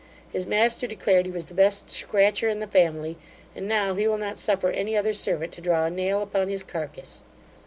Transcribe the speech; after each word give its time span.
His 0.33 0.47
master 0.47 0.87
declared 0.87 1.27
he 1.27 1.31
was 1.31 1.45
the 1.45 1.53
best 1.53 1.91
scratcher 1.91 2.49
in 2.49 2.59
the 2.59 2.65
family; 2.65 3.17
and 3.55 3.67
now 3.67 3.93
he 3.93 4.07
will 4.07 4.17
not 4.17 4.35
suffer 4.39 4.71
any 4.71 4.97
other 4.97 5.13
servant 5.13 5.51
to 5.51 5.61
draw 5.61 5.85
a 5.85 5.91
nail 5.91 6.23
upon 6.23 6.49
his 6.49 6.63
carcase. 6.63 7.21